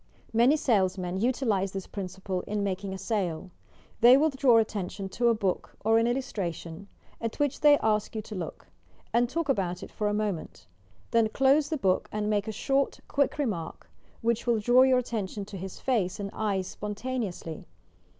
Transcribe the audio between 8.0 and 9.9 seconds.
you to look, and talk about